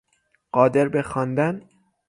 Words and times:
قادر 0.51 0.87
به 0.89 1.01
خواندن 1.01 1.61